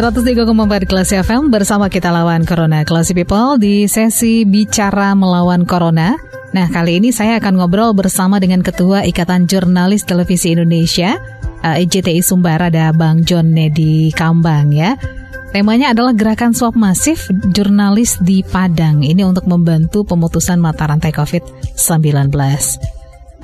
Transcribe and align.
103,4 0.00 0.88
Kelas 0.88 1.12
FM 1.12 1.52
bersama 1.52 1.92
kita 1.92 2.08
lawan 2.08 2.48
Corona 2.48 2.88
Classy 2.88 3.12
People 3.12 3.60
di 3.60 3.84
sesi 3.84 4.48
Bicara 4.48 5.12
Melawan 5.12 5.68
Corona. 5.68 6.16
Nah, 6.56 6.72
kali 6.72 7.04
ini 7.04 7.12
saya 7.12 7.36
akan 7.36 7.60
ngobrol 7.60 7.92
bersama 7.92 8.40
dengan 8.40 8.64
Ketua 8.64 9.04
Ikatan 9.04 9.44
Jurnalis 9.44 10.08
Televisi 10.08 10.56
Indonesia, 10.56 11.20
eh, 11.60 11.84
IJTI 11.84 12.24
Sumbar, 12.24 12.64
ada 12.64 12.96
Bang 12.96 13.28
John 13.28 13.52
Nedi 13.52 14.08
Kambang 14.16 14.72
ya. 14.72 14.96
Temanya 15.52 15.92
adalah 15.92 16.16
gerakan 16.16 16.56
swab 16.56 16.80
masif 16.80 17.28
jurnalis 17.52 18.16
di 18.24 18.40
Padang. 18.40 19.04
Ini 19.04 19.20
untuk 19.28 19.44
membantu 19.44 20.08
pemutusan 20.08 20.64
mata 20.64 20.88
rantai 20.88 21.12
COVID-19. 21.12 22.32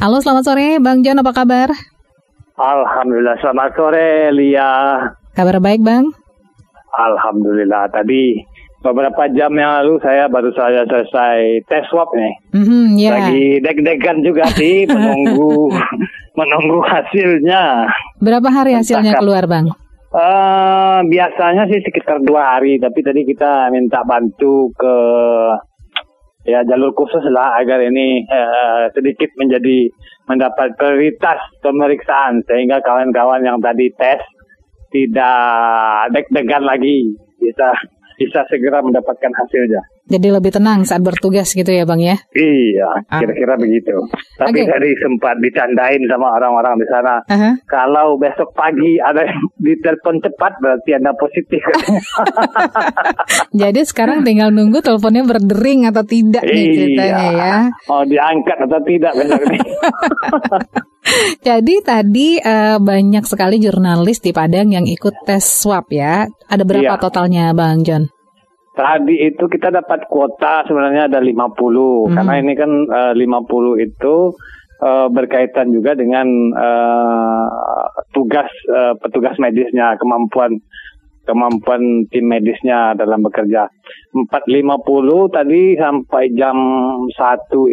Halo, 0.00 0.24
selamat 0.24 0.44
sore 0.48 0.80
Bang 0.80 1.04
John, 1.04 1.20
apa 1.20 1.36
kabar? 1.36 1.68
Alhamdulillah, 2.56 3.36
selamat 3.44 3.76
sore 3.76 4.32
Lia. 4.32 4.72
Kabar 5.36 5.60
baik 5.60 5.84
Bang? 5.84 6.16
Alhamdulillah 6.96 7.92
tadi 7.92 8.40
beberapa 8.80 9.26
jam 9.34 9.52
yang 9.58 9.82
lalu 9.82 9.98
saya 9.98 10.30
baru 10.30 10.54
saja 10.54 10.86
selesai 10.86 11.66
tes 11.66 11.84
swab 11.90 12.08
nih. 12.14 12.34
Mm-hmm, 12.54 12.84
yeah. 12.96 13.12
Lagi 13.18 13.46
deg-degan 13.60 14.18
juga 14.22 14.44
sih 14.54 14.86
menunggu 14.94 15.72
menunggu 16.38 16.78
hasilnya. 16.86 17.90
Berapa 18.22 18.48
hari 18.48 18.78
hasilnya 18.78 19.18
keluar 19.18 19.44
bang? 19.50 19.66
Uh, 20.16 21.04
biasanya 21.12 21.68
sih 21.68 21.82
sekitar 21.82 22.22
dua 22.24 22.56
hari, 22.56 22.80
tapi 22.80 23.04
tadi 23.04 23.26
kita 23.26 23.68
minta 23.68 24.00
bantu 24.06 24.72
ke 24.72 24.96
ya 26.46 26.62
jalur 26.62 26.94
khusus 26.94 27.26
lah 27.34 27.58
agar 27.58 27.82
ini 27.82 28.22
uh, 28.30 28.86
sedikit 28.94 29.34
menjadi 29.34 29.90
mendapat 30.30 30.78
prioritas 30.78 31.42
pemeriksaan 31.58 32.46
sehingga 32.46 32.78
kawan-kawan 32.86 33.42
yang 33.42 33.58
tadi 33.58 33.90
tes 33.98 34.22
tidak 34.96 36.08
deg-degan 36.16 36.64
lagi 36.64 37.12
bisa 37.36 37.68
bisa 38.16 38.40
segera 38.48 38.80
mendapatkan 38.80 39.28
hasilnya. 39.28 39.84
Jadi 40.06 40.28
lebih 40.30 40.54
tenang 40.54 40.86
saat 40.86 41.02
bertugas 41.02 41.52
gitu 41.52 41.68
ya 41.68 41.84
Bang 41.84 42.00
ya? 42.00 42.16
Iya, 42.32 42.88
ah. 43.10 43.20
kira-kira 43.20 43.58
begitu. 43.58 43.92
Tapi 44.38 44.62
okay. 44.62 44.70
tadi 44.70 44.90
sempat 45.02 45.36
dicandain 45.42 46.00
sama 46.08 46.30
orang-orang 46.38 46.78
di 46.80 46.86
sana. 46.88 47.14
Uh 47.26 47.34
-huh. 47.34 47.52
Kalau 47.68 48.16
besok 48.16 48.54
pagi 48.56 48.96
ada 49.02 49.26
yang 49.26 49.42
ditelepon 49.66 50.22
cepat 50.24 50.52
berarti 50.62 50.90
Anda 50.96 51.12
positif. 51.18 51.60
Jadi 53.66 53.80
sekarang 53.84 54.24
tinggal 54.24 54.54
nunggu 54.54 54.80
teleponnya 54.80 55.26
berdering 55.26 55.90
atau 55.90 56.06
tidak 56.06 56.46
nih 56.46 56.64
iya. 56.64 56.72
ceritanya 56.72 57.26
ya. 57.34 57.54
Oh 57.90 58.02
diangkat 58.06 58.58
atau 58.64 58.80
tidak 58.86 59.12
besok 59.12 59.40
ini. 59.44 59.58
Jadi 61.46 61.74
tadi 61.86 62.36
uh, 62.40 62.78
banyak 62.82 63.24
sekali 63.24 63.62
jurnalis 63.62 64.18
di 64.18 64.34
Padang 64.34 64.74
yang 64.74 64.86
ikut 64.86 65.22
tes 65.22 65.42
swab 65.42 65.86
ya. 65.90 66.26
Ada 66.26 66.62
berapa 66.66 66.98
iya. 66.98 67.02
totalnya 67.02 67.44
Bang 67.54 67.86
John? 67.86 68.10
Tadi 68.76 69.24
itu 69.24 69.48
kita 69.48 69.72
dapat 69.72 70.04
kuota 70.04 70.68
sebenarnya 70.68 71.08
ada 71.08 71.16
50 71.24 71.32
hmm. 71.32 72.12
karena 72.12 72.34
ini 72.36 72.52
kan 72.52 72.70
eh, 73.16 73.16
uh, 73.16 73.80
50 73.80 73.88
itu 73.88 74.16
uh, 74.84 75.08
berkaitan 75.08 75.72
juga 75.72 75.96
dengan 75.96 76.28
uh, 76.52 77.46
tugas 78.12 78.48
uh, 78.68 78.92
petugas 79.00 79.40
medisnya, 79.40 79.96
kemampuan 79.96 80.60
kemampuan 81.26 82.06
tim 82.08 82.30
medisnya 82.30 82.94
dalam 82.94 83.20
bekerja. 83.20 83.66
450 84.14 85.34
tadi 85.34 85.74
sampai 85.74 86.24
jam 86.38 86.56
1 87.10 87.10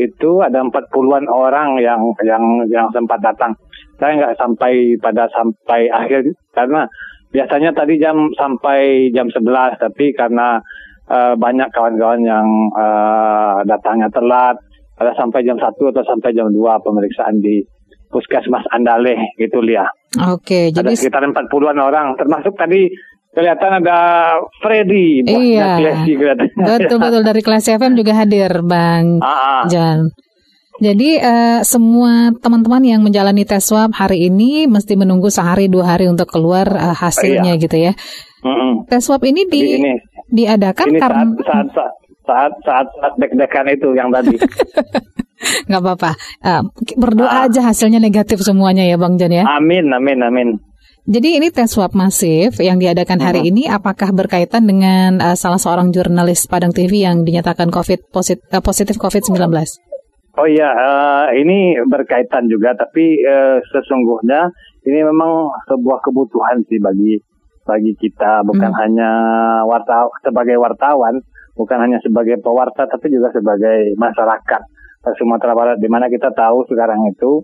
itu 0.02 0.31
ada 0.41 0.59
40-an 0.66 1.25
orang 1.30 1.78
yang 1.80 2.02
yang 2.25 2.44
yang 2.68 2.90
sempat 2.90 3.22
datang. 3.22 3.53
Saya 4.02 4.18
nggak 4.19 4.36
sampai 4.36 4.97
pada 4.97 5.30
sampai 5.30 5.88
akhir 5.88 6.34
karena 6.52 6.90
biasanya 7.30 7.72
tadi 7.72 8.02
jam 8.02 8.34
sampai 8.34 9.14
jam 9.14 9.30
11 9.30 9.78
tapi 9.78 10.12
karena 10.18 10.58
uh, 11.08 11.38
banyak 11.38 11.70
kawan-kawan 11.70 12.22
yang 12.25 12.47
uh, 12.74 13.62
datangnya 13.64 14.09
telat, 14.09 14.58
ada 14.97 15.14
sampai 15.14 15.46
jam 15.46 15.58
1 15.62 15.70
atau 15.70 16.03
sampai 16.03 16.34
jam 16.34 16.50
2 16.50 16.58
pemeriksaan 16.58 17.38
di 17.40 17.62
Puskesmas 18.14 18.62
Andaleh 18.70 19.18
gitu 19.41 19.58
Lia. 19.66 19.90
Oke, 20.30 20.70
jadi 20.70 20.85
ada 20.85 20.94
sekitar 20.94 21.25
40-an 21.25 21.80
orang 21.81 22.14
termasuk 22.14 22.53
tadi 22.53 22.85
kelihatan 23.34 23.82
ada 23.82 24.00
Freddy 24.62 25.26
iya. 25.26 25.82
Betul 26.54 26.98
betul 27.02 27.22
dari 27.26 27.42
kelas 27.42 27.66
FM 27.66 27.98
juga 27.98 28.14
hadir 28.14 28.62
Bang 28.62 29.20
ah, 29.20 29.28
ah. 29.28 29.64
Jan. 29.68 30.14
Jadi 30.82 31.22
uh, 31.22 31.62
semua 31.62 32.34
teman-teman 32.42 32.82
yang 32.82 33.02
menjalani 33.06 33.46
tes 33.46 33.62
swab 33.62 33.94
hari 33.94 34.26
ini 34.30 34.66
mesti 34.66 34.98
menunggu 34.98 35.30
sehari 35.30 35.70
dua 35.70 35.96
hari 35.96 36.10
untuk 36.10 36.26
keluar 36.26 36.66
uh, 36.66 36.98
hasilnya 36.98 37.54
iya. 37.56 37.62
gitu 37.62 37.78
ya. 37.78 37.94
Mm 38.42 38.54
-mm. 38.58 38.72
Tes 38.90 39.06
swab 39.06 39.22
ini 39.22 39.46
di 39.46 39.78
ini, 39.78 39.94
diadakan 40.34 40.88
ini 40.90 41.00
karena 41.00 41.24
saat 41.46 41.68
saat 41.78 41.94
saat 42.26 42.54
saat, 42.66 42.88
saat 42.98 43.14
deg-degan 43.22 43.70
itu 43.70 43.94
yang 43.94 44.10
tadi. 44.10 44.34
Nggak 45.70 45.82
apa-apa. 45.84 46.12
Uh, 46.42 46.62
berdoa 46.98 47.30
ah. 47.30 47.46
aja 47.46 47.62
hasilnya 47.70 48.02
negatif 48.02 48.42
semuanya 48.42 48.82
ya 48.82 48.98
Bang 48.98 49.22
Jan 49.22 49.30
ya. 49.30 49.46
Amin, 49.46 49.94
amin, 49.94 50.20
amin. 50.26 50.50
Jadi 51.03 51.36
ini 51.36 51.52
tes 51.52 51.68
swab 51.68 51.91
masif 52.00 52.64
yang 52.64 52.80
diadakan 52.80 53.19
hari 53.19 53.44
uh 53.44 53.50
ini 53.52 53.68
apakah 53.68 54.16
berkaitan 54.16 54.64
dengan 54.64 55.19
uh, 55.19 55.36
salah 55.36 55.59
seorang 55.59 55.91
jurnalis 55.91 56.47
Padang 56.47 56.72
TV 56.72 57.03
yang 57.03 57.28
dinyatakan 57.28 57.68
COVID 57.68 58.08
posit, 58.08 58.40
uh, 58.56 58.64
positif 58.64 58.96
COVID-19? 58.96 59.36
Oh 60.40 60.47
iya, 60.47 60.72
uh, 60.72 61.28
ini 61.36 61.75
berkaitan 61.91 62.47
juga, 62.47 62.72
tapi 62.80 63.19
uh, 63.19 63.59
sesungguhnya 63.68 64.47
ini 64.88 65.03
memang 65.03 65.52
sebuah 65.68 66.00
kebutuhan 66.08 66.64
sih 66.72 66.80
bagi 66.80 67.20
bagi 67.68 67.91
kita 68.00 68.47
bukan 68.47 68.72
hmm. 68.72 68.80
hanya 68.80 69.12
warta 69.68 70.08
sebagai 70.24 70.56
wartawan, 70.56 71.20
bukan 71.59 71.84
hanya 71.84 72.00
sebagai 72.00 72.40
pewarta 72.40 72.88
tapi 72.88 73.12
juga 73.12 73.28
sebagai 73.35 73.91
masyarakat 74.00 74.62
Sumatera 75.20 75.52
Barat 75.52 75.78
di 75.84 75.91
mana 75.91 76.08
kita 76.08 76.31
tahu 76.31 76.64
sekarang 76.72 77.12
itu 77.12 77.44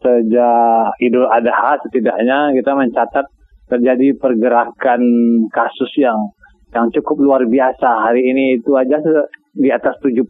sejak 0.00 0.96
Idul 1.00 1.28
Adha 1.28 1.80
setidaknya 1.80 2.52
kita 2.56 2.72
mencatat 2.76 3.26
terjadi 3.66 4.14
pergerakan 4.16 5.02
kasus 5.50 5.90
yang 5.98 6.36
yang 6.74 6.92
cukup 6.92 7.16
luar 7.22 7.42
biasa. 7.46 8.10
Hari 8.10 8.22
ini 8.22 8.60
itu 8.60 8.76
aja 8.76 9.00
di 9.56 9.68
atas 9.72 9.96
70. 10.04 10.20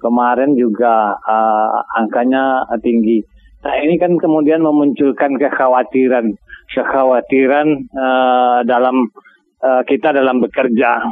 Kemarin 0.00 0.56
juga 0.58 1.14
uh, 1.14 1.70
angkanya 2.00 2.66
tinggi. 2.82 3.22
Nah 3.60 3.74
ini 3.84 4.00
kan 4.00 4.16
kemudian 4.16 4.64
memunculkan 4.64 5.36
kekhawatiran, 5.36 6.32
kekhawatiran 6.72 7.68
uh, 7.92 8.64
dalam 8.64 9.12
uh, 9.60 9.82
kita 9.84 10.16
dalam 10.16 10.40
bekerja. 10.40 11.04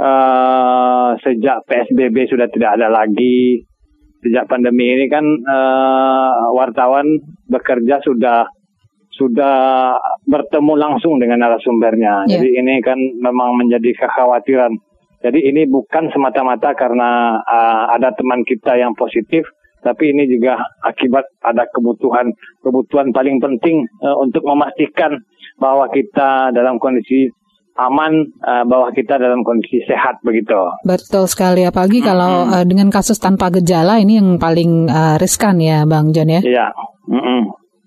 Uh, 0.00 1.12
sejak 1.20 1.60
PSBB 1.68 2.24
sudah 2.24 2.48
tidak 2.48 2.80
ada 2.80 2.88
lagi, 2.88 3.68
sejak 4.20 4.48
pandemi 4.48 4.92
ini 4.92 5.06
kan 5.08 5.24
uh, 5.24 6.52
wartawan 6.52 7.20
bekerja 7.48 8.00
sudah 8.04 8.48
sudah 9.20 9.56
bertemu 10.24 10.72
langsung 10.80 11.20
dengan 11.20 11.44
narasumbernya. 11.44 12.24
Yeah. 12.24 12.40
Jadi 12.40 12.48
ini 12.56 12.74
kan 12.80 12.96
memang 12.96 13.60
menjadi 13.60 13.92
kekhawatiran. 13.92 14.72
Jadi 15.20 15.44
ini 15.44 15.68
bukan 15.68 16.08
semata-mata 16.08 16.72
karena 16.72 17.36
uh, 17.44 17.92
ada 17.92 18.16
teman 18.16 18.40
kita 18.48 18.80
yang 18.80 18.96
positif, 18.96 19.44
tapi 19.84 20.16
ini 20.16 20.24
juga 20.24 20.56
akibat 20.80 21.28
ada 21.44 21.68
kebutuhan 21.68 22.32
kebutuhan 22.64 23.12
paling 23.12 23.36
penting 23.36 23.84
uh, 24.00 24.16
untuk 24.16 24.40
memastikan 24.48 25.20
bahwa 25.60 25.92
kita 25.92 26.56
dalam 26.56 26.80
kondisi 26.80 27.28
aman 27.88 28.12
uh, 28.44 28.64
bahwa 28.68 28.92
kita 28.92 29.16
dalam 29.16 29.40
kondisi 29.40 29.80
sehat 29.88 30.20
begitu. 30.20 30.56
Betul 30.84 31.24
sekali 31.30 31.64
apalagi 31.64 32.00
mm 32.00 32.04
-hmm. 32.04 32.10
kalau 32.12 32.32
uh, 32.52 32.64
dengan 32.68 32.88
kasus 32.92 33.16
tanpa 33.16 33.48
gejala 33.48 33.96
ini 34.02 34.20
yang 34.20 34.36
paling 34.36 34.90
uh, 34.90 35.16
riskan 35.16 35.56
ya 35.62 35.88
Bang 35.88 36.12
John 36.12 36.28
ya. 36.28 36.40
Iya. 36.44 36.66
Mm 37.08 37.20
-hmm. 37.20 37.40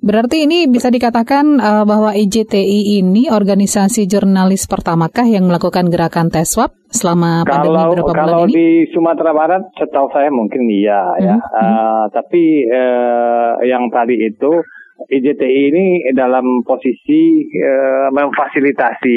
Berarti 0.03 0.43
ini 0.43 0.67
bisa 0.67 0.91
dikatakan 0.91 1.63
uh, 1.63 1.87
bahwa 1.87 2.11
IJTI 2.11 2.99
ini 2.99 3.31
organisasi 3.31 4.03
jurnalis 4.03 4.67
pertamakah 4.67 5.23
yang 5.23 5.47
melakukan 5.47 5.87
gerakan 5.87 6.27
tes 6.27 6.51
swab 6.51 6.75
selama 6.91 7.47
pandemi 7.47 7.79
kalau, 7.79 7.87
beberapa 7.95 8.11
bulan 8.11 8.27
kalau 8.27 8.43
ini? 8.43 8.51
di 8.51 8.67
Sumatera 8.91 9.31
Barat, 9.31 9.63
setahu 9.79 10.11
saya 10.11 10.27
mungkin 10.27 10.67
iya 10.67 11.07
Hmm, 11.07 11.23
ya. 11.23 11.35
hmm. 11.39 11.55
Uh, 11.55 12.05
tapi 12.11 12.67
uh, 12.67 13.63
yang 13.63 13.87
tadi 13.95 14.27
itu 14.27 14.51
IJTI 14.93 15.61
ini 15.73 15.85
dalam 16.13 16.61
posisi 16.61 17.43
uh, 17.59 18.13
memfasilitasi, 18.13 19.15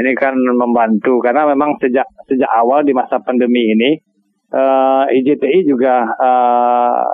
ini 0.00 0.10
kan 0.16 0.34
membantu 0.34 1.20
karena 1.20 1.44
memang 1.48 1.76
sejak 1.78 2.08
sejak 2.24 2.48
awal 2.48 2.80
di 2.82 2.96
masa 2.96 3.20
pandemi 3.20 3.68
ini 3.72 3.90
uh, 4.52 5.04
IJTI 5.08 5.68
juga 5.68 6.08
uh, 6.08 7.04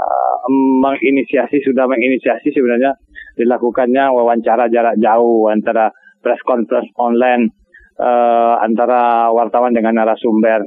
menginisiasi 0.81 1.65
sudah 1.65 1.89
menginisiasi 1.89 2.53
sebenarnya 2.53 2.95
dilakukannya 3.35 4.15
wawancara 4.15 4.71
jarak 4.71 4.95
jauh 5.01 5.51
antara 5.51 5.91
press 6.23 6.39
conference 6.47 6.89
online 6.97 7.51
uh, 7.99 8.63
antara 8.63 9.31
wartawan 9.35 9.75
dengan 9.75 9.99
narasumber. 9.99 10.65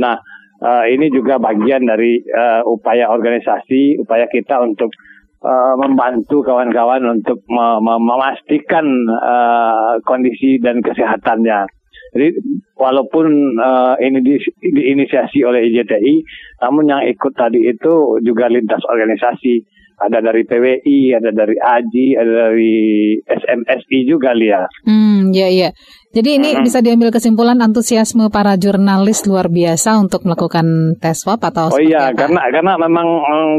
Nah, 0.00 0.16
uh, 0.60 0.84
ini 0.88 1.08
juga 1.12 1.40
bagian 1.40 1.84
dari 1.88 2.20
uh, 2.24 2.62
upaya 2.68 3.08
organisasi, 3.08 4.00
upaya 4.00 4.28
kita 4.28 4.60
untuk 4.60 4.92
uh, 5.40 5.74
membantu 5.76 6.40
kawan-kawan 6.40 7.04
untuk 7.10 7.40
me- 7.48 7.80
me- 7.80 8.02
memastikan 8.02 8.86
uh, 9.10 9.98
kondisi 10.04 10.60
dan 10.60 10.80
kesehatannya. 10.80 11.66
Jadi 12.10 12.26
walaupun 12.74 13.26
uh, 13.54 13.94
ini 14.02 14.18
di, 14.18 14.34
diinisiasi 14.58 15.46
oleh 15.46 15.62
IJTI, 15.62 16.14
namun 16.60 16.90
yang 16.90 17.02
ikut 17.06 17.32
tadi 17.34 17.70
itu 17.70 18.18
juga 18.20 18.50
lintas 18.50 18.82
organisasi. 18.82 19.62
Ada 20.00 20.24
dari 20.24 20.48
PWI, 20.48 21.12
ada 21.12 21.28
dari 21.28 21.60
AJI, 21.60 22.16
ada 22.16 22.32
dari 22.48 22.72
SMSI 23.20 24.08
juga, 24.08 24.32
Lia. 24.32 24.64
Hmm, 24.88 25.28
ya 25.28 25.52
ya. 25.52 25.76
Jadi 26.16 26.40
ini 26.40 26.56
Hmm. 26.56 26.64
bisa 26.64 26.80
diambil 26.80 27.12
kesimpulan 27.12 27.60
antusiasme 27.60 28.32
para 28.32 28.56
jurnalis 28.56 29.28
luar 29.28 29.52
biasa 29.52 30.00
untuk 30.00 30.24
melakukan 30.24 30.96
tes 30.96 31.20
swab 31.20 31.44
atau 31.44 31.68
Oh 31.68 31.76
iya, 31.76 32.16
apa? 32.16 32.16
karena 32.16 32.48
karena 32.48 32.72
memang 32.80 33.08
mm, 33.12 33.56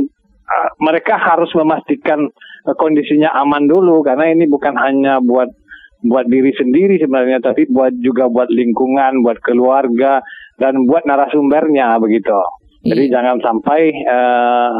mereka 0.81 1.17
harus 1.17 1.49
memastikan 1.53 2.29
uh, 2.65 2.75
kondisinya 2.77 3.31
aman 3.37 3.67
dulu 3.69 4.01
karena 4.01 4.31
ini 4.31 4.47
bukan 4.49 4.75
hanya 4.77 5.21
buat 5.21 5.49
buat 6.01 6.25
diri 6.25 6.49
sendiri 6.57 6.97
sebenarnya 6.97 7.45
tapi 7.45 7.69
buat 7.69 7.93
juga 8.01 8.25
buat 8.25 8.49
lingkungan, 8.49 9.21
buat 9.21 9.37
keluarga 9.45 10.25
dan 10.57 10.89
buat 10.89 11.05
narasumbernya 11.05 12.01
begitu. 12.01 12.37
Jadi 12.81 13.03
Iya. 13.05 13.13
jangan 13.13 13.37
sampai 13.45 13.93
uh, 13.93 14.73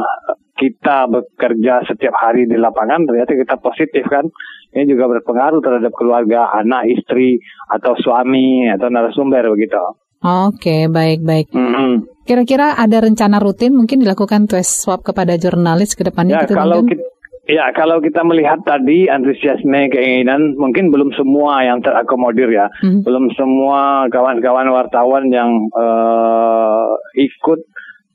kita 0.58 1.06
bekerja 1.06 1.86
setiap 1.86 2.18
hari 2.18 2.50
di 2.50 2.58
lapangan 2.58 3.06
ternyata 3.06 3.38
kita 3.38 3.62
positif 3.62 4.06
kan. 4.10 4.26
Ini 4.72 4.88
juga 4.88 5.12
berpengaruh 5.12 5.60
terhadap 5.60 5.92
keluarga, 5.94 6.48
anak, 6.56 6.88
istri 6.88 7.38
atau 7.68 7.92
suami 8.00 8.72
atau 8.72 8.88
narasumber 8.88 9.52
begitu. 9.52 9.78
Oke, 10.22 10.86
baik 10.86 11.26
baik. 11.26 11.50
Mm-mm. 11.50 12.06
Kira-kira 12.22 12.78
ada 12.78 13.02
rencana 13.02 13.42
rutin 13.42 13.74
mungkin 13.74 14.06
dilakukan 14.06 14.46
tes 14.46 14.70
swab 14.70 15.02
kepada 15.02 15.34
jurnalis 15.42 15.98
ke 15.98 16.06
depannya 16.06 16.38
Ya 16.38 16.42
gitu, 16.46 16.54
kalau 16.54 16.86
kita, 16.86 17.04
ya 17.50 17.66
kalau 17.74 17.98
kita 17.98 18.22
melihat 18.22 18.62
tadi 18.62 19.10
antusiasme 19.10 19.90
keinginan 19.90 20.54
mungkin 20.62 20.94
belum 20.94 21.10
semua 21.18 21.66
yang 21.66 21.82
terakomodir 21.82 22.54
ya, 22.54 22.70
Mhm. 22.86 23.02
belum 23.02 23.34
semua 23.34 24.06
kawan-kawan 24.14 24.70
wartawan 24.70 25.34
yang 25.34 25.50
eh, 25.74 26.90
ikut 27.18 27.60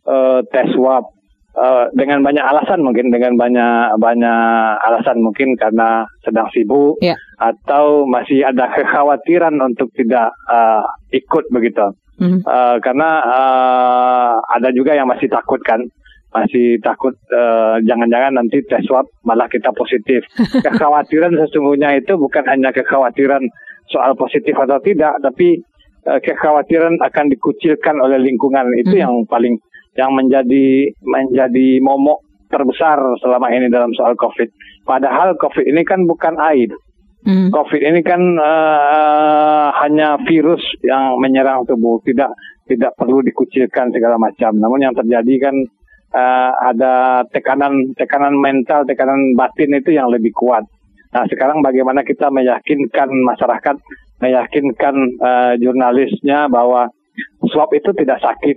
eh, 0.06 0.40
tes 0.54 0.70
swab 0.78 1.15
Eh, 1.56 1.84
dengan 1.96 2.20
banyak 2.20 2.44
alasan 2.44 2.84
mungkin 2.84 3.08
dengan 3.08 3.32
banyak 3.32 3.96
banyak 3.96 4.42
alasan 4.76 5.24
mungkin 5.24 5.56
karena 5.56 6.04
sedang 6.20 6.52
sibuk 6.52 7.00
Ya. 7.00 7.16
atau 7.40 8.04
masih 8.04 8.44
ada 8.44 8.68
kekhawatiran 8.68 9.56
untuk 9.64 9.88
tidak 9.96 10.36
eh, 10.52 10.84
ikut 11.16 11.48
begitu. 11.48 11.96
Mhm. 12.20 12.44
Eh, 12.44 12.76
karena 12.84 13.08
eh, 13.24 14.32
ada 14.52 14.68
juga 14.68 14.92
yang 14.92 15.08
masih 15.08 15.32
takut 15.32 15.56
kan, 15.64 15.80
masih 16.28 16.76
takut 16.84 17.16
eh, 17.32 17.80
jangan-jangan 17.88 18.36
nanti 18.36 18.60
tes 18.60 18.84
swab 18.84 19.08
malah 19.24 19.48
kita 19.48 19.72
positif. 19.72 20.28
Kekhawatiran 20.60 21.40
sesungguhnya 21.40 21.96
itu 21.96 22.20
bukan 22.20 22.44
hanya 22.52 22.68
kekhawatiran 22.68 23.40
soal 23.88 24.12
positif 24.12 24.52
atau 24.52 24.76
tidak, 24.84 25.16
tapi 25.24 25.56
eh, 26.04 26.20
kekhawatiran 26.20 27.00
akan 27.00 27.32
dikucilkan 27.32 27.96
oleh 27.96 28.20
lingkungan 28.20 28.68
itu 28.76 28.92
Mhm. 28.92 29.00
yang 29.00 29.14
paling 29.24 29.56
yang 29.96 30.12
menjadi 30.12 30.92
menjadi 31.02 31.80
momok 31.80 32.26
terbesar 32.46 32.98
selama 33.20 33.50
ini 33.50 33.66
dalam 33.68 33.90
soal 33.92 34.14
COVID. 34.14 34.48
Padahal 34.86 35.34
COVID 35.36 35.66
ini 35.66 35.82
kan 35.82 36.06
bukan 36.06 36.38
aib. 36.54 36.70
Mhm. 37.26 37.50
COVID 37.50 37.82
ini 37.82 38.00
kan 38.06 38.22
eh, 38.38 39.68
hanya 39.82 40.14
virus 40.22 40.62
yang 40.86 41.18
menyerang 41.18 41.66
tubuh, 41.66 41.98
tidak 42.06 42.30
tidak 42.70 42.94
perlu 42.94 43.18
dikucilkan 43.26 43.90
segala 43.90 44.14
macam. 44.14 44.54
Namun 44.54 44.86
yang 44.86 44.94
terjadi 44.94 45.50
kan 45.50 45.54
eh, 46.14 46.52
ada 46.70 47.26
tekanan 47.34 47.98
tekanan 47.98 48.38
mental, 48.38 48.86
tekanan 48.86 49.34
batin 49.34 49.74
itu 49.74 49.90
yang 49.90 50.06
lebih 50.06 50.30
kuat. 50.38 50.62
Nah 51.10 51.24
sekarang 51.26 51.66
bagaimana 51.66 52.06
kita 52.06 52.30
meyakinkan 52.30 53.10
masyarakat, 53.10 53.74
meyakinkan 54.22 54.94
eh, 55.18 55.52
jurnalisnya 55.58 56.46
bahwa 56.46 56.86
swab 57.50 57.74
itu 57.74 57.90
tidak 57.98 58.22
sakit. 58.22 58.54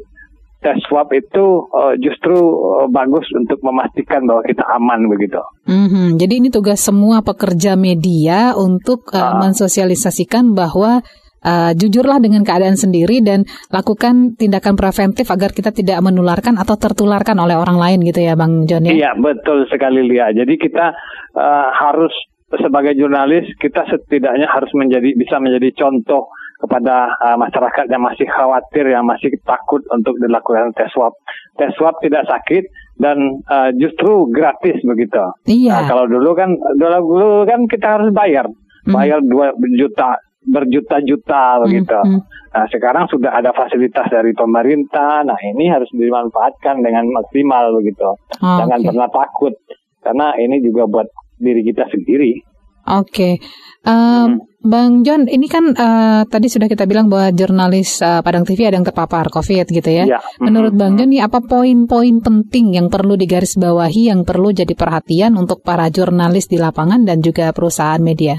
Tes 0.60 0.76
swab 0.86 1.08
itu 1.16 1.46
eh, 1.72 1.96
justru 2.04 2.36
eh, 2.36 2.88
bagus 2.92 3.24
untuk 3.32 3.64
memastikan 3.64 4.28
bahwa 4.28 4.44
kita 4.44 4.64
aman 4.68 5.08
begitu. 5.08 5.40
Mhm. 5.66 6.20
Jadi 6.20 6.34
ini 6.44 6.50
tugas 6.52 6.84
semua 6.84 7.24
pekerja 7.24 7.80
media 7.80 8.52
untuk 8.60 9.08
uh, 9.16 9.20
Ah. 9.20 9.40
mensosialisasikan 9.40 10.52
bahwa 10.52 11.00
uh, 11.46 11.72
jujurlah 11.72 12.20
dengan 12.20 12.44
keadaan 12.44 12.76
sendiri 12.76 13.24
dan 13.24 13.48
lakukan 13.72 14.36
tindakan 14.36 14.76
preventif 14.76 15.32
agar 15.32 15.56
kita 15.56 15.72
tidak 15.72 16.00
menularkan 16.04 16.60
atau 16.60 16.76
tertularkan 16.76 17.40
oleh 17.40 17.56
orang 17.56 17.80
lain 17.80 18.00
gitu 18.04 18.20
ya 18.20 18.36
Bang 18.36 18.68
John 18.68 18.84
ya. 18.84 18.92
Iya 18.92 19.12
betul 19.16 19.64
sekali 19.72 20.04
Lia. 20.04 20.32
Jadi 20.36 20.60
kita 20.60 20.92
eh, 21.40 21.68
harus 21.80 22.12
sebagai 22.50 22.98
jurnalis 22.98 23.46
kita 23.62 23.86
setidaknya 23.86 24.50
harus 24.50 24.74
menjadi 24.74 25.14
bisa 25.14 25.38
menjadi 25.38 25.70
contoh 25.78 26.34
kepada 26.60 27.16
eh, 27.16 27.38
masyarakat 27.40 27.86
yang 27.88 28.04
masih 28.04 28.28
khawatir, 28.28 28.86
yang 28.92 29.08
masih 29.08 29.32
takut 29.48 29.80
untuk 29.90 30.20
dilakukan 30.20 30.76
tes 30.76 30.92
swab. 30.92 31.16
Tes 31.56 31.72
swab 31.80 31.96
tidak 32.04 32.28
sakit 32.28 32.68
dan 33.00 33.40
eh, 33.48 33.70
justru 33.80 34.28
gratis 34.28 34.84
begitu. 34.84 35.24
Iya. 35.48 35.80
Nah, 35.80 35.84
kalau 35.88 36.06
dulu 36.06 36.36
kan 36.36 36.52
dulu, 36.76 36.98
dulu 37.16 37.40
kan 37.48 37.64
kita 37.66 37.88
harus 38.00 38.12
bayar, 38.12 38.46
Mhm. 38.86 38.92
bayar 38.92 39.20
dua 39.24 39.56
juta 39.80 40.20
berjuta-juta 40.40 41.64
begitu. 41.68 42.00
Mhm. 42.00 42.20
Nah, 42.50 42.66
sekarang 42.74 43.06
sudah 43.08 43.32
ada 43.36 43.54
fasilitas 43.54 44.10
dari 44.10 44.34
pemerintah. 44.34 45.22
Nah, 45.22 45.38
ini 45.38 45.70
harus 45.70 45.88
dimanfaatkan 45.94 46.82
dengan 46.82 47.06
maksimal 47.12 47.72
begitu. 47.78 48.10
Jangan 48.42 48.80
Oke. 48.82 48.88
pernah 48.90 49.10
takut 49.12 49.54
karena 50.02 50.34
ini 50.40 50.60
juga 50.64 50.90
buat 50.90 51.08
diri 51.40 51.62
kita 51.64 51.88
sendiri. 51.88 52.42
Oke, 52.88 53.40
Eh, 53.80 54.28
Bang 54.60 55.08
John, 55.08 55.24
ini 55.32 55.48
kan 55.48 55.72
eh, 55.72 56.22
tadi 56.28 56.52
sudah 56.52 56.68
kita 56.68 56.84
bilang 56.84 57.08
bahwa 57.08 57.32
jurnalis 57.32 58.04
eh, 58.04 58.20
Padang 58.20 58.44
TV 58.44 58.68
ada 58.68 58.76
yang 58.76 58.84
terpapar 58.84 59.32
COVID 59.32 59.72
gitu 59.72 59.88
ya. 59.88 60.04
Ya. 60.04 60.20
Menurut. 60.44 60.76
Bang 60.76 61.00
John, 61.00 61.16
nih 61.16 61.24
apa 61.24 61.40
poin-poin 61.40 62.20
penting 62.20 62.76
yang 62.76 62.92
perlu 62.92 63.16
digarisbawahi, 63.16 64.12
yang 64.12 64.28
perlu 64.28 64.52
jadi 64.52 64.76
perhatian 64.76 65.40
untuk 65.40 65.64
para 65.64 65.88
jurnalis 65.88 66.52
di 66.52 66.60
lapangan 66.60 67.08
dan 67.08 67.24
juga 67.24 67.56
perusahaan 67.56 68.04
media? 68.04 68.36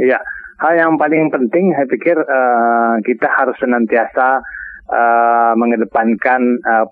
Iya, 0.00 0.24
hal 0.64 0.72
yang 0.72 0.96
paling 0.96 1.28
penting 1.28 1.76
saya 1.76 1.84
pikir 1.84 2.16
eh, 2.16 2.94
kita 3.04 3.28
harus 3.28 3.56
senantiasa 3.60 4.40
eh, 4.88 5.52
mengedepankan 5.52 6.40
eh, 6.64 6.86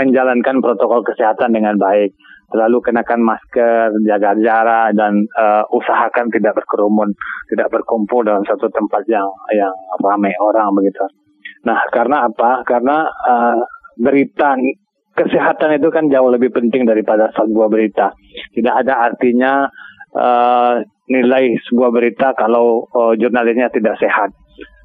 menjalankan 0.00 0.64
protokol 0.64 1.04
kesehatan 1.04 1.52
dengan 1.52 1.76
baik. 1.76 2.16
Selalu 2.46 2.78
kenakan 2.78 3.20
masker, 3.26 3.90
jaga 4.06 4.38
jarak 4.38 4.94
dan 4.94 5.26
eh, 5.26 5.64
usahakan 5.74 6.30
tidak 6.30 6.54
berkerumun, 6.62 7.10
tidak 7.50 7.74
berkumpul 7.74 8.22
dalam 8.22 8.46
satu 8.46 8.70
tempat 8.70 9.02
yang 9.10 9.26
yang 9.50 9.74
ramai 9.98 10.30
orang 10.38 10.70
begitu. 10.78 11.02
Nah, 11.66 11.82
karena 11.90 12.30
apa? 12.30 12.62
Karena 12.62 13.10
eh, 13.10 13.60
berita 13.98 14.54
kesehatan 15.16 15.80
itu 15.80 15.88
kan 15.90 16.06
jauh 16.06 16.30
lebih 16.30 16.54
penting 16.54 16.86
daripada 16.86 17.34
sebuah 17.34 17.66
berita. 17.66 18.14
Tidak 18.54 18.74
ada 18.84 18.94
artinya 19.10 19.66
eh, 20.14 20.74
nilai 21.10 21.44
sebuah 21.66 21.90
berita 21.90 22.30
kalau 22.38 22.86
eh, 22.86 23.14
jurnalisnya 23.18 23.74
tidak 23.74 23.98
sehat. 23.98 24.30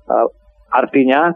Eh, 0.10 0.28
artinya 0.74 1.30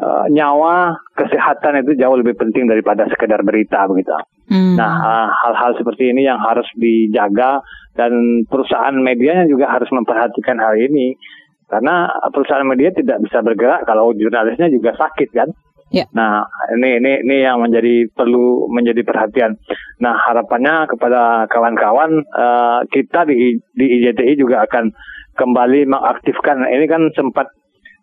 eh, 0.00 0.26
nyawa 0.34 0.96
kesehatan 1.14 1.86
itu 1.86 1.94
jauh 1.94 2.16
lebih 2.18 2.34
penting 2.34 2.66
daripada 2.66 3.06
sekedar 3.06 3.46
berita 3.46 3.86
begitu. 3.86 4.10
Hmm. 4.46 4.78
Nah, 4.78 5.26
hal-hal 5.42 5.74
seperti 5.74 6.14
ini 6.14 6.22
yang 6.22 6.38
harus 6.38 6.66
dijaga 6.78 7.58
dan 7.98 8.46
perusahaan 8.46 8.94
medianya 8.94 9.50
juga 9.50 9.70
harus 9.74 9.90
memperhatikan 9.90 10.58
hal 10.62 10.78
ini. 10.78 11.18
Karena 11.66 12.06
perusahaan 12.30 12.62
media 12.62 12.94
tidak 12.94 13.26
bisa 13.26 13.42
bergerak 13.42 13.82
kalau 13.90 14.14
jurnalisnya 14.14 14.70
juga 14.70 14.94
sakit 14.94 15.28
kan. 15.34 15.50
Ya. 15.90 16.06
Nah, 16.14 16.46
ini 16.74 16.98
ini 16.98 17.12
ini 17.26 17.36
yang 17.46 17.62
menjadi 17.62 18.10
perlu 18.10 18.70
menjadi 18.70 19.02
perhatian. 19.06 19.58
Nah, 20.02 20.14
harapannya 20.18 20.90
kepada 20.90 21.46
kawan-kawan 21.50 22.26
uh, 22.34 22.82
kita 22.90 23.26
di 23.26 23.58
di 23.74 23.86
IJTI 23.98 24.34
juga 24.38 24.66
akan 24.66 24.90
kembali 25.38 25.86
mengaktifkan. 25.90 26.66
Ini 26.70 26.86
kan 26.90 27.10
sempat 27.14 27.50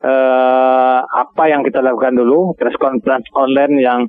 uh, 0.04 1.00
apa 1.04 1.44
yang 1.52 1.64
kita 1.68 1.84
lakukan 1.84 2.16
dulu, 2.16 2.56
press 2.56 2.76
conference 2.80 3.28
online 3.36 3.76
yang 3.80 4.00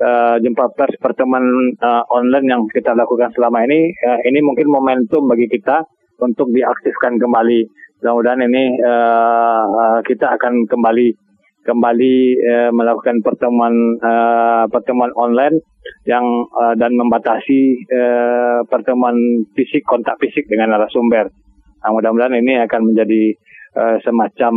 uh, 0.00 0.36
jumpa 0.40 0.74
pers 0.74 0.96
pertemuan 0.98 1.44
uh, 1.82 2.02
online 2.10 2.46
yang 2.48 2.62
kita 2.70 2.94
lakukan 2.94 3.30
selama 3.34 3.62
ini, 3.66 3.92
uh, 4.04 4.18
ini 4.26 4.40
mungkin 4.42 4.70
momentum 4.70 5.26
bagi 5.26 5.46
kita 5.50 5.84
untuk 6.22 6.50
diaktifkan 6.54 7.18
kembali. 7.18 7.66
Mudah-mudahan 8.00 8.44
ini 8.46 8.64
uh, 8.84 9.64
uh, 9.64 9.98
kita 10.04 10.36
akan 10.36 10.68
kembali 10.68 11.08
kembali 11.64 12.16
uh, 12.44 12.70
melakukan 12.76 13.24
pertemuan 13.24 13.72
uh, 14.04 14.68
pertemuan 14.68 15.08
online 15.16 15.64
yang 16.04 16.24
uh, 16.52 16.76
dan 16.76 16.92
membatasi 16.92 17.80
uh, 17.88 18.60
pertemuan 18.68 19.16
fisik 19.56 19.80
kontak 19.88 20.20
fisik 20.20 20.44
dengan 20.48 20.76
narasumber. 20.76 21.32
Nah, 21.80 21.90
mudah-mudahan 21.92 22.36
ini 22.40 22.60
akan 22.64 22.92
menjadi 22.92 23.32
uh, 23.76 23.96
semacam 24.04 24.54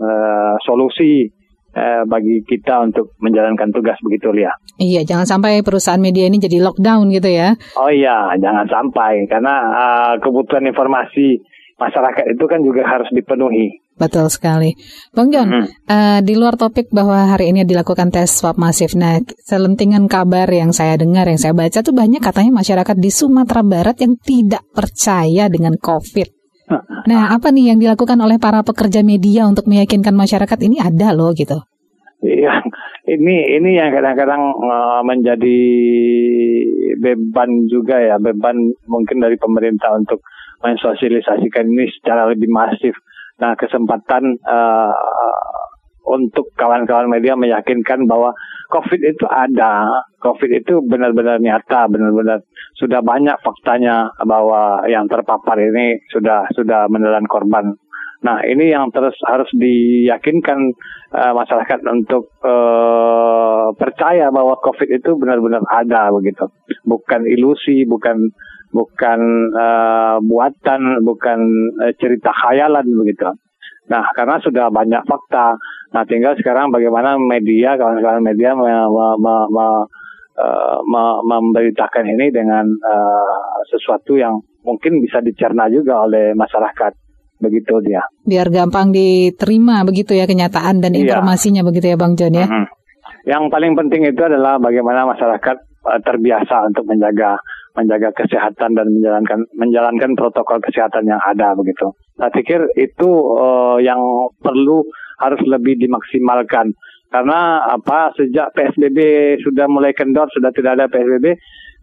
uh, 0.00 0.56
solusi 0.64 1.28
uh, 1.74 2.02
bagi 2.06 2.42
kita 2.46 2.82
untuk 2.86 3.14
menjalankan 3.22 3.70
tugas 3.70 3.98
begitu 4.02 4.30
Lia. 4.34 4.52
Iya, 4.80 5.04
jangan 5.06 5.26
sampai 5.26 5.60
perusahaan 5.60 6.00
media 6.00 6.26
ini 6.26 6.40
jadi 6.40 6.62
lockdown 6.62 7.10
gitu 7.12 7.30
ya. 7.30 7.54
Oh 7.78 7.90
iya, 7.90 8.32
jangan 8.38 8.66
sampai 8.66 9.26
karena 9.26 9.54
uh, 9.74 10.14
kebutuhan 10.22 10.66
informasi 10.66 11.42
masyarakat 11.80 12.36
itu 12.36 12.44
kan 12.44 12.60
juga 12.60 12.84
harus 12.84 13.08
dipenuhi. 13.12 13.80
Betul 14.00 14.32
sekali. 14.32 14.72
Bang 15.12 15.28
John, 15.28 15.52
hmm. 15.52 15.66
uh, 15.84 16.20
di 16.24 16.32
luar 16.32 16.56
topik 16.56 16.88
bahwa 16.88 17.36
hari 17.36 17.52
ini 17.52 17.68
dilakukan 17.68 18.08
tes 18.08 18.32
swab 18.32 18.56
masif, 18.56 18.96
nah 18.96 19.20
selentingan 19.44 20.08
kabar 20.08 20.48
yang 20.48 20.72
saya 20.72 20.96
dengar, 20.96 21.28
yang 21.28 21.36
saya 21.36 21.52
baca 21.52 21.84
tuh 21.84 21.92
banyak 21.92 22.24
katanya 22.24 22.52
masyarakat 22.64 22.96
di 22.96 23.10
Sumatera 23.12 23.60
Barat 23.60 24.00
yang 24.00 24.16
tidak 24.16 24.64
percaya 24.72 25.52
dengan 25.52 25.76
COVID. 25.76 26.39
Nah, 27.10 27.34
apa 27.34 27.50
nih 27.50 27.74
yang 27.74 27.78
dilakukan 27.82 28.18
oleh 28.22 28.38
para 28.38 28.62
pekerja 28.62 29.02
media 29.02 29.46
untuk 29.46 29.66
meyakinkan 29.66 30.14
masyarakat 30.14 30.58
ini 30.62 30.78
ada 30.78 31.10
loh 31.10 31.34
gitu? 31.34 31.58
Iya, 32.20 32.62
ini 33.08 33.56
ini 33.58 33.80
yang 33.80 33.90
kadang-kadang 33.90 34.54
uh, 34.54 35.00
menjadi 35.02 35.60
beban 37.00 37.66
juga 37.66 37.96
ya, 37.96 38.16
beban 38.20 38.76
mungkin 38.86 39.24
dari 39.24 39.40
pemerintah 39.40 39.96
untuk 39.96 40.20
mensosialisasikan 40.60 41.64
ini 41.64 41.88
secara 41.96 42.28
lebih 42.28 42.52
masif. 42.52 42.92
Nah, 43.40 43.56
kesempatan 43.56 44.36
uh, 44.44 44.92
untuk 46.06 46.52
kawan-kawan 46.56 47.08
media 47.10 47.36
meyakinkan 47.36 48.08
bahwa 48.08 48.32
COVID 48.70 49.00
itu 49.02 49.26
ada, 49.26 50.04
COVID 50.22 50.50
itu 50.62 50.80
benar-benar 50.86 51.42
nyata, 51.42 51.90
benar-benar 51.90 52.46
sudah 52.78 53.02
banyak 53.02 53.36
faktanya 53.42 54.14
bahwa 54.22 54.86
yang 54.86 55.10
terpapar 55.10 55.58
ini 55.58 56.00
sudah 56.08 56.46
sudah 56.54 56.86
menelan 56.86 57.26
korban. 57.26 57.74
Nah, 58.20 58.44
ini 58.44 58.68
yang 58.68 58.92
terus 58.92 59.16
harus 59.24 59.48
diyakinkan 59.56 60.76
uh, 61.16 61.32
masyarakat 61.32 61.80
untuk 61.88 62.36
uh, 62.44 63.72
percaya 63.80 64.28
bahwa 64.28 64.60
COVID 64.60 64.92
itu 64.92 65.16
benar-benar 65.16 65.64
ada 65.72 66.12
begitu, 66.12 66.52
bukan 66.84 67.24
ilusi, 67.24 67.88
bukan 67.88 68.28
bukan 68.70 69.20
uh, 69.56 70.20
buatan, 70.20 71.00
bukan 71.00 71.40
uh, 71.80 71.92
cerita 71.96 72.28
khayalan 72.28 72.86
begitu. 72.92 73.32
Nah, 73.90 74.06
karena 74.14 74.38
sudah 74.38 74.70
banyak 74.70 75.02
fakta. 75.02 75.58
Nah, 75.90 76.02
tinggal 76.06 76.38
sekarang 76.38 76.70
bagaimana 76.70 77.18
media, 77.18 77.74
kawan-kawan 77.74 78.22
media 78.22 78.54
me, 78.54 78.70
me, 78.70 79.06
me, 79.18 79.34
me, 79.50 79.66
uh, 80.38 80.78
me, 80.86 81.02
memberitakan 81.26 82.06
ini 82.06 82.30
dengan 82.30 82.70
uh, 82.70 83.60
sesuatu 83.66 84.14
yang 84.14 84.38
mungkin 84.62 85.02
bisa 85.02 85.18
dicerna 85.18 85.66
juga 85.66 86.06
oleh 86.06 86.38
masyarakat. 86.38 86.94
Begitu 87.40 87.74
dia. 87.82 88.04
Biar 88.22 88.52
gampang 88.52 88.92
diterima 88.92 89.80
begitu 89.82 90.12
ya 90.12 90.28
kenyataan 90.28 90.84
dan 90.84 90.92
iya. 90.92 91.08
informasinya 91.08 91.64
begitu 91.64 91.88
ya 91.88 91.96
Bang 91.96 92.14
John 92.14 92.36
ya. 92.36 92.44
Mm 92.44 92.52
-hmm. 92.52 92.66
Yang 93.26 93.44
paling 93.48 93.72
penting 93.76 94.02
itu 94.06 94.22
adalah 94.22 94.60
bagaimana 94.60 95.08
masyarakat 95.08 95.56
terbiasa 96.04 96.68
untuk 96.68 96.84
menjaga 96.84 97.40
menjaga 97.76 98.10
kesehatan 98.14 98.74
dan 98.74 98.86
menjalankan 98.90 99.46
menjalankan 99.54 100.10
protokol 100.18 100.58
kesehatan 100.58 101.06
yang 101.06 101.20
ada 101.22 101.54
begitu. 101.54 101.94
Saya 102.18 102.30
pikir 102.34 102.60
itu 102.76 103.08
uh, 103.36 103.78
yang 103.78 104.00
perlu 104.42 104.84
harus 105.20 105.40
lebih 105.46 105.76
dimaksimalkan 105.78 106.72
karena 107.10 107.66
apa 107.66 108.14
sejak 108.14 108.54
PSBB 108.54 108.98
sudah 109.42 109.66
mulai 109.66 109.90
kendor 109.90 110.30
sudah 110.30 110.54
tidak 110.54 110.78
ada 110.78 110.86
PSBB 110.86 111.34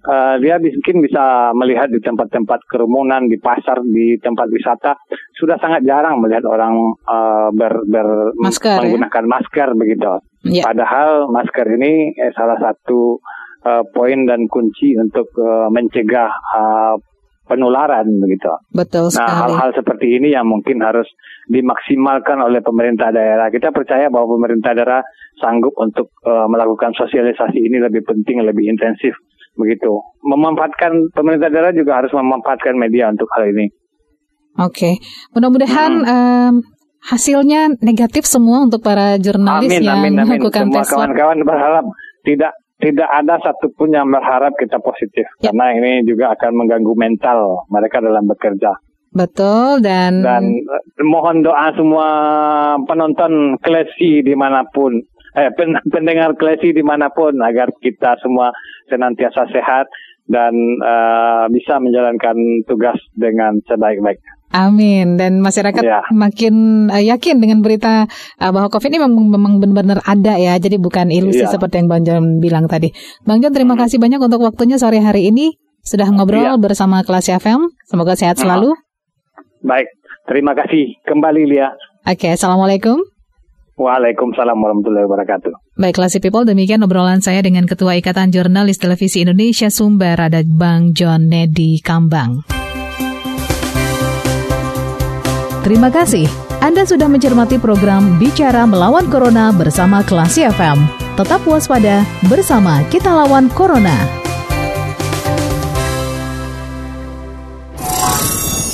uh, 0.07 0.35
dia 0.39 0.55
mungkin 0.57 1.03
bisa 1.03 1.51
melihat 1.51 1.91
di 1.91 1.99
tempat-tempat 1.99 2.63
kerumunan 2.71 3.27
di 3.27 3.35
pasar 3.35 3.83
di 3.83 4.15
tempat 4.23 4.47
wisata 4.47 4.95
sudah 5.35 5.59
sangat 5.59 5.83
jarang 5.83 6.23
melihat 6.23 6.47
orang 6.47 6.95
uh, 7.05 7.51
ber, 7.51 7.83
ber 7.85 8.31
masker, 8.39 8.79
ya? 8.79 8.81
menggunakan 8.87 9.23
ya? 9.27 9.29
masker 9.29 9.69
begitu. 9.75 10.07
Ya. 10.47 10.63
Padahal 10.63 11.27
masker 11.27 11.67
ini 11.75 12.15
eh, 12.15 12.31
salah 12.31 12.55
satu 12.55 13.19
uh, 13.67 13.83
poin 13.91 14.23
dan 14.23 14.47
kunci 14.47 14.95
untuk 14.95 15.27
uh, 15.35 15.67
mencegah 15.67 16.31
uh, 16.31 16.95
penularan 17.47 18.07
begitu. 18.19 18.51
Betul 18.71 19.07
nah, 19.07 19.13
sekali. 19.15 19.27
Nah, 19.27 19.39
hal-hal 19.47 19.69
seperti 19.75 20.07
ini 20.19 20.35
yang 20.35 20.47
mungkin 20.47 20.83
harus 20.83 21.07
dimaksimalkan 21.47 22.39
oleh 22.43 22.59
pemerintah 22.59 23.11
daerah. 23.11 23.47
Kita 23.47 23.71
percaya 23.71 24.11
bahwa 24.11 24.35
pemerintah 24.39 24.75
daerah 24.75 25.01
sanggup 25.39 25.75
untuk 25.79 26.11
uh, 26.27 26.45
melakukan 26.51 26.91
sosialisasi 26.95 27.59
ini 27.59 27.79
lebih 27.79 28.03
penting, 28.03 28.43
lebih 28.43 28.67
intensif 28.67 29.15
begitu. 29.55 30.03
Memanfaatkan 30.27 31.11
pemerintah 31.15 31.49
daerah 31.49 31.71
juga 31.71 32.03
harus 32.03 32.11
memanfaatkan 32.11 32.75
media 32.75 33.09
untuk 33.09 33.27
hal 33.35 33.47
ini. 33.47 33.71
Oke, 34.57 34.73
okay. 34.73 34.93
mudah-mudahan 35.37 35.91
hmm. 36.01 36.09
um, 36.09 36.53
hasilnya 37.07 37.77
negatif 37.77 38.25
semua 38.25 38.65
untuk 38.65 38.81
para 38.81 39.21
jurnalis 39.21 39.69
amin, 39.69 39.85
yang 39.85 40.01
amin, 40.01 40.13
amin. 40.17 40.41
melakukan 40.41 40.65
Semua 40.65 40.83
kawan-kawan 40.83 41.39
berharap 41.45 41.85
tidak 42.25 42.51
tidak 42.77 43.09
ada 43.09 43.41
satupun 43.41 43.89
yang 43.89 44.07
berharap 44.13 44.53
kita 44.53 44.77
positif 44.77 45.25
ya. 45.41 45.49
karena 45.49 45.73
ini 45.73 45.91
juga 46.05 46.37
akan 46.37 46.51
mengganggu 46.53 46.93
mental 46.93 47.65
mereka 47.73 48.01
dalam 48.01 48.29
bekerja. 48.29 48.77
Betul 49.17 49.81
dan 49.81 50.21
dan 50.21 50.45
eh, 50.45 50.83
mohon 51.01 51.41
doa 51.41 51.73
semua 51.73 52.07
penonton 52.85 53.57
klesi 53.57 54.21
di 54.21 54.37
mana 54.37 54.61
pun 54.69 54.93
eh 55.33 55.49
pendengar 55.93 56.37
klesi 56.37 56.69
di 56.69 56.85
mana 56.85 57.09
pun 57.09 57.33
agar 57.41 57.73
kita 57.81 58.21
semua 58.21 58.53
senantiasa 58.85 59.49
sehat 59.49 59.89
dan 60.27 60.53
uh, 60.83 61.47
bisa 61.49 61.79
menjalankan 61.79 62.35
tugas 62.67 62.99
dengan 63.15 63.57
sebaik-baiknya. 63.63 64.36
Amin 64.47 65.19
dan 65.19 65.43
masyarakat 65.43 65.83
ya. 65.83 66.07
makin 66.15 66.87
uh, 66.87 67.03
yakin 67.03 67.43
dengan 67.43 67.59
berita 67.59 68.07
uh, 68.39 68.51
bahwa 68.55 68.71
COVID 68.71 68.95
ini 68.95 68.99
memang, 69.03 69.27
memang 69.27 69.53
benar-benar 69.59 69.99
ada 70.07 70.39
ya, 70.39 70.55
jadi 70.55 70.79
bukan 70.79 71.11
ilusi 71.11 71.43
ya. 71.43 71.51
seperti 71.51 71.83
yang 71.83 71.91
Bang 71.91 72.07
John 72.07 72.39
bilang 72.39 72.63
tadi. 72.71 72.95
Bang 73.27 73.43
John 73.43 73.51
terima 73.51 73.75
hmm. 73.75 73.83
kasih 73.83 73.99
banyak 73.99 74.23
untuk 74.23 74.39
waktunya 74.47 74.79
sore 74.79 75.03
hari 75.03 75.27
ini 75.27 75.59
sudah 75.83 76.07
ngobrol 76.07 76.55
ya. 76.55 76.55
bersama 76.55 77.03
Kelas 77.03 77.27
FM. 77.27 77.75
Semoga 77.91 78.15
sehat 78.15 78.39
selalu. 78.39 78.71
Baik, 79.67 79.91
terima 80.31 80.55
kasih 80.55 80.95
kembali 81.03 81.43
Lia. 81.43 81.75
Oke, 82.07 82.31
assalamualaikum. 82.31 83.03
Waalaikumsalam 83.77 84.57
warahmatullahi 84.57 85.05
wabarakatuh. 85.05 85.53
Baik, 85.77 86.01
Classy 86.01 86.17
People, 86.17 86.49
demikian 86.49 86.81
obrolan 86.81 87.21
saya 87.21 87.45
dengan 87.45 87.69
Ketua 87.69 87.93
Ikatan 87.93 88.33
Jurnalis 88.33 88.81
Televisi 88.81 89.21
Indonesia 89.21 89.69
Sumber, 89.69 90.17
ada 90.17 90.41
Bang 90.41 90.97
John 90.97 91.29
Nedi 91.29 91.77
Kambang. 91.85 92.41
Terima 95.67 95.91
kasih. 95.91 96.31
Anda 96.63 96.87
sudah 96.87 97.11
mencermati 97.11 97.59
program 97.59 98.15
Bicara 98.15 98.63
Melawan 98.63 99.11
Corona 99.11 99.51
bersama 99.51 99.99
Klasi 99.99 100.47
FM. 100.47 100.79
Tetap 101.19 101.43
waspada, 101.43 102.07
bersama 102.31 102.87
kita 102.87 103.11
lawan 103.11 103.51
Corona. 103.51 103.91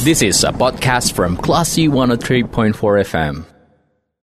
This 0.05 0.21
is 0.21 0.45
a 0.45 0.53
podcast 0.53 1.17
from 1.17 1.33
Classy 1.33 1.89
103.4 1.89 2.77
FM. 3.09 3.52